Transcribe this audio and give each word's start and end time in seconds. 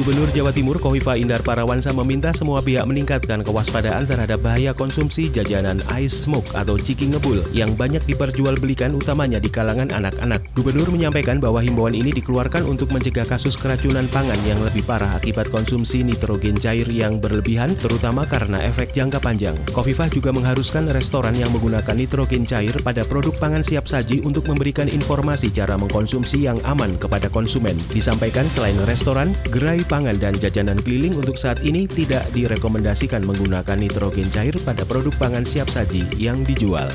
Gubernur 0.00 0.32
Jawa 0.32 0.48
Timur 0.54 0.80
Kofifa 0.80 1.18
Indar 1.18 1.44
Parawansa 1.44 1.92
meminta 1.92 2.32
semua 2.32 2.64
pihak 2.64 2.88
meningkatkan 2.88 3.44
kewaspadaan 3.44 4.08
terhadap 4.08 4.40
bahaya 4.40 4.72
konsumsi 4.72 5.28
jajanan 5.28 5.76
ice 6.00 6.24
smoke 6.24 6.48
atau 6.56 6.80
ciki 6.80 7.12
ngebul 7.12 7.44
yang 7.52 7.76
banyak 7.76 8.00
diperjualbelikan 8.08 8.96
utamanya 8.96 9.36
di 9.36 9.52
kalangan 9.52 9.92
anak-anak. 9.92 10.40
Gubernur 10.56 10.88
menyampaikan 10.88 11.36
bahwa 11.36 11.60
himbauan 11.60 11.92
ini 11.92 12.16
dikeluarkan 12.16 12.64
untuk 12.64 12.88
mencegah 12.96 13.28
kasus 13.28 13.60
keracunan 13.60 14.08
pangan 14.08 14.38
yang 14.48 14.56
lebih 14.64 14.86
parah 14.88 15.18
akibat 15.18 15.52
konsumsi 15.52 16.00
nitrogen 16.00 16.56
cair 16.56 16.88
yang 16.88 17.20
berlebihan 17.20 17.76
terutama 17.76 18.24
karena 18.24 18.64
efek 18.64 18.96
jangka 18.96 19.20
panjang. 19.20 19.58
Kofifa 19.74 20.08
juga 20.08 20.32
mengharuskan 20.32 20.88
restoran 20.94 21.36
yang 21.36 21.52
menggunakan 21.52 21.92
nitrogen 21.92 22.48
cair 22.48 22.72
pada 22.80 23.04
produk 23.04 23.36
pangan 23.36 23.60
siap 23.60 23.84
saji 23.84 24.24
untuk 24.24 24.48
memberikan 24.48 24.88
informasi 24.88 25.52
cara 25.52 25.76
mengkonsumsi 25.76 26.48
yang 26.48 26.56
aman 26.64 26.96
kepada 26.96 27.28
konsumen. 27.28 27.76
Disampaikan 27.92 28.48
selain 28.48 28.78
restoran, 28.88 29.36
gerai 29.60 29.84
pangan 29.84 30.16
dan 30.16 30.32
jajanan 30.32 30.80
keliling 30.80 31.20
untuk 31.20 31.36
saat 31.36 31.60
ini 31.60 31.84
tidak 31.84 32.24
direkomendasikan 32.32 33.20
menggunakan 33.20 33.76
nitrogen 33.76 34.24
cair 34.32 34.56
pada 34.64 34.88
produk 34.88 35.12
pangan 35.20 35.44
siap 35.44 35.68
saji 35.68 36.08
yang 36.16 36.40
dijual. 36.48 36.88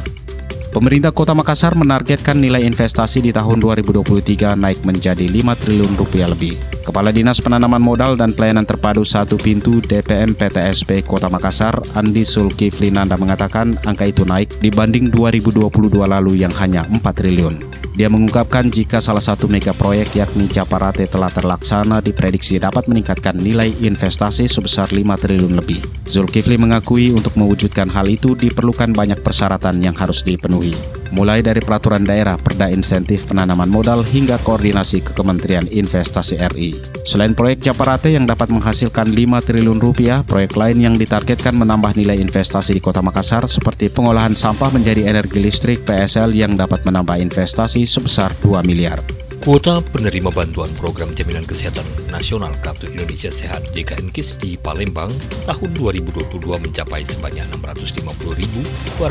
Pemerintah 0.74 1.14
Kota 1.14 1.32
Makassar 1.32 1.78
menargetkan 1.78 2.36
nilai 2.36 2.66
investasi 2.66 3.24
di 3.24 3.32
tahun 3.32 3.64
2023 3.64 4.60
naik 4.60 4.84
menjadi 4.84 5.24
5 5.24 5.62
triliun 5.62 5.94
rupiah 5.96 6.28
lebih. 6.28 6.60
Kepala 6.84 7.16
Dinas 7.16 7.40
Penanaman 7.40 7.80
Modal 7.80 8.18
dan 8.20 8.34
Pelayanan 8.34 8.68
Terpadu 8.68 9.08
Satu 9.08 9.40
Pintu 9.40 9.80
DPM 9.80 10.36
PTSP 10.36 11.06
Kota 11.06 11.32
Makassar, 11.32 11.80
Andi 11.96 12.28
Sulkifli 12.28 12.92
Nanda 12.92 13.16
mengatakan 13.16 13.78
angka 13.88 14.10
itu 14.10 14.28
naik 14.28 14.52
dibanding 14.60 15.14
2022 15.14 15.64
lalu 16.02 16.44
yang 16.44 16.52
hanya 16.60 16.84
4 16.92 17.00
triliun. 17.14 17.85
Dia 17.96 18.12
mengungkapkan 18.12 18.68
jika 18.68 19.00
salah 19.00 19.24
satu 19.24 19.48
mega 19.48 19.72
proyek 19.72 20.20
yakni 20.20 20.52
Caparate 20.52 21.08
telah 21.08 21.32
terlaksana 21.32 22.04
diprediksi 22.04 22.60
dapat 22.60 22.92
meningkatkan 22.92 23.40
nilai 23.40 23.72
investasi 23.72 24.52
sebesar 24.52 24.92
5 24.92 25.00
triliun 25.16 25.56
lebih. 25.56 25.80
Zulkifli 26.04 26.60
mengakui 26.60 27.16
untuk 27.16 27.40
mewujudkan 27.40 27.88
hal 27.88 28.12
itu 28.12 28.36
diperlukan 28.36 28.92
banyak 28.92 29.24
persyaratan 29.24 29.80
yang 29.80 29.96
harus 29.96 30.28
dipenuhi 30.28 30.76
mulai 31.16 31.40
dari 31.40 31.64
peraturan 31.64 32.04
daerah, 32.04 32.36
perda 32.36 32.68
insentif 32.68 33.24
penanaman 33.32 33.72
modal 33.72 34.04
hingga 34.04 34.36
koordinasi 34.44 35.00
ke 35.00 35.16
Kementerian 35.16 35.64
Investasi 35.72 36.36
RI. 36.52 36.76
Selain 37.08 37.32
proyek 37.32 37.64
Japarate 37.64 38.12
yang 38.12 38.28
dapat 38.28 38.52
menghasilkan 38.52 39.16
5 39.16 39.48
triliun 39.48 39.80
rupiah, 39.80 40.28
proyek 40.28 40.60
lain 40.60 40.84
yang 40.84 40.96
ditargetkan 41.00 41.56
menambah 41.56 41.96
nilai 41.96 42.20
investasi 42.20 42.76
di 42.76 42.84
Kota 42.84 43.00
Makassar 43.00 43.48
seperti 43.48 43.88
pengolahan 43.88 44.36
sampah 44.36 44.68
menjadi 44.76 45.08
energi 45.08 45.40
listrik 45.40 45.88
PSL 45.88 46.36
yang 46.36 46.60
dapat 46.60 46.84
menambah 46.84 47.16
investasi 47.16 47.88
sebesar 47.88 48.36
2 48.44 48.60
miliar. 48.68 49.15
Kuota 49.46 49.78
penerima 49.78 50.34
bantuan 50.34 50.74
program 50.74 51.14
jaminan 51.14 51.46
kesehatan 51.46 51.86
nasional 52.10 52.50
Kartu 52.66 52.90
Indonesia 52.90 53.30
Sehat 53.30 53.62
JKN 53.78 54.10
KIS 54.10 54.42
di 54.42 54.58
Palembang 54.58 55.14
tahun 55.46 55.70
2022 55.78 56.34
mencapai 56.42 57.06
sebanyak 57.06 57.46
650.249 57.54 59.06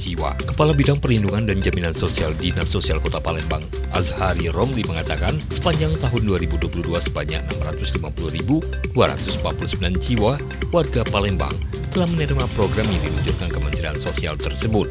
jiwa. 0.00 0.32
Kepala 0.40 0.72
Bidang 0.72 1.04
Perlindungan 1.04 1.44
dan 1.44 1.60
Jaminan 1.60 1.92
Sosial 1.92 2.32
Dinas 2.32 2.72
Sosial 2.72 2.96
Kota 2.96 3.20
Palembang, 3.20 3.60
Azhari 3.92 4.48
Romli 4.48 4.88
mengatakan 4.88 5.36
sepanjang 5.52 6.00
tahun 6.00 6.24
2022 6.24 6.80
sebanyak 7.12 7.44
650.249 7.60 8.96
jiwa 10.00 10.40
warga 10.72 11.04
Palembang 11.12 11.52
telah 11.92 12.08
menerima 12.08 12.48
program 12.56 12.88
yang 12.88 13.04
diluncurkan 13.04 13.52
Kementerian 13.52 14.00
Sosial 14.00 14.40
tersebut. 14.40 14.88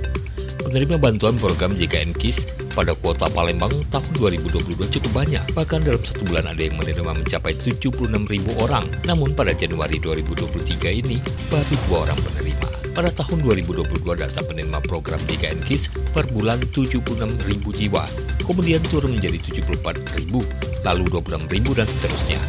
Penerima 0.62 1.02
bantuan 1.02 1.34
program 1.42 1.74
JKN 1.74 2.14
KIS 2.14 2.69
pada 2.80 2.96
kuota 2.96 3.28
Palembang 3.28 3.76
tahun 3.92 4.08
2022 4.40 4.88
cukup 4.88 5.12
banyak. 5.12 5.44
Bahkan 5.52 5.84
dalam 5.84 6.00
satu 6.00 6.24
bulan 6.24 6.48
ada 6.48 6.64
yang 6.64 6.80
menerima 6.80 7.12
mencapai 7.12 7.52
76 7.52 8.08
ribu 8.08 8.56
orang. 8.64 8.88
Namun 9.04 9.36
pada 9.36 9.52
Januari 9.52 10.00
2023 10.00 10.88
ini 11.04 11.20
baru 11.52 11.76
dua 11.92 12.08
orang 12.08 12.20
penerima. 12.24 12.68
Pada 12.96 13.12
tahun 13.12 13.44
2022 13.44 13.84
data 14.16 14.40
penerima 14.48 14.80
program 14.88 15.20
JKN 15.28 15.60
KIS 15.68 15.92
per 16.16 16.32
bulan 16.32 16.64
76 16.72 17.04
ribu 17.52 17.76
jiwa. 17.76 18.08
Kemudian 18.48 18.80
turun 18.88 19.20
menjadi 19.20 19.60
74 19.60 20.00
ribu, 20.16 20.40
lalu 20.88 21.04
26 21.12 21.52
ribu 21.52 21.76
dan 21.76 21.84
seterusnya. 21.84 22.40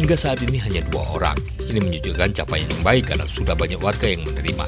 Hingga 0.00 0.16
saat 0.16 0.40
ini 0.40 0.64
hanya 0.64 0.80
dua 0.88 1.12
orang. 1.12 1.36
Ini 1.60 1.84
menunjukkan 1.84 2.32
capaian 2.32 2.64
yang 2.72 2.82
baik 2.82 3.12
karena 3.12 3.28
sudah 3.28 3.52
banyak 3.52 3.76
warga 3.84 4.08
yang 4.08 4.24
menerima. 4.24 4.64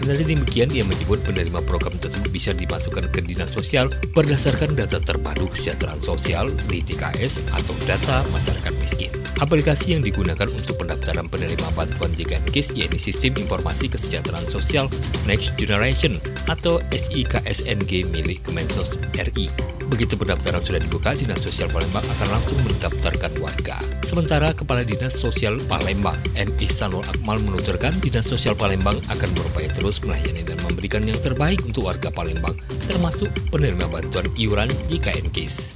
Kendati 0.00 0.24
demikian, 0.32 0.72
ia 0.72 0.80
menyebut 0.80 1.20
penerima 1.28 1.60
program 1.60 1.92
tersebut 2.00 2.32
bisa 2.32 2.56
dimasukkan 2.56 3.12
ke 3.12 3.20
dinas 3.20 3.52
sosial 3.52 3.92
berdasarkan 4.16 4.72
data 4.72 4.96
terpadu 4.96 5.44
kesejahteraan 5.52 6.00
sosial 6.00 6.48
DJKS 6.72 7.44
atau 7.52 7.76
data 7.84 8.24
masyarakat 8.32 8.72
miskin. 8.80 9.12
Aplikasi 9.44 9.92
yang 9.92 10.00
digunakan 10.00 10.48
untuk 10.48 10.80
pendaftaran 10.80 11.28
penerima 11.28 11.68
bantuan 11.76 12.16
JKN 12.16 12.48
KIS 12.48 12.72
yaitu 12.80 12.96
Sistem 12.96 13.36
Informasi 13.44 13.92
Kesejahteraan 13.92 14.48
Sosial 14.48 14.88
Next 15.28 15.52
Generation 15.60 16.16
atau 16.48 16.80
SIKSNG 16.88 18.08
milik 18.08 18.40
Kemensos 18.40 18.96
RI. 19.12 19.52
Begitu 19.90 20.14
pendaftaran 20.14 20.62
sudah 20.62 20.78
dibuka, 20.78 21.18
Dinas 21.18 21.42
Sosial 21.42 21.66
Palembang 21.66 22.06
akan 22.06 22.28
langsung 22.30 22.56
mendaftarkan 22.62 23.32
warga. 23.42 23.74
Sementara 24.06 24.54
Kepala 24.54 24.86
Dinas 24.86 25.18
Sosial 25.18 25.58
Palembang, 25.66 26.14
M. 26.38 26.54
Ihsanul 26.62 27.02
Akmal 27.10 27.42
menuturkan 27.42 27.90
Dinas 27.98 28.30
Sosial 28.30 28.54
Palembang 28.54 29.02
akan 29.10 29.30
berupaya 29.34 29.66
terus 29.74 29.89
melayani 29.98 30.46
dan 30.46 30.62
memberikan 30.62 31.02
yang 31.02 31.18
terbaik 31.18 31.58
untuk 31.66 31.90
warga 31.90 32.14
Palembang, 32.14 32.54
termasuk 32.86 33.26
penerima 33.50 33.90
bantuan 33.90 34.30
iuran 34.38 34.70
JKN 34.86 35.34
KIS. 35.34 35.74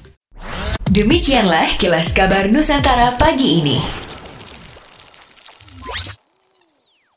Demikianlah 0.94 1.74
kilas 1.82 2.14
kabar 2.14 2.46
Nusantara 2.46 3.18
pagi 3.18 3.58
ini. 3.58 3.78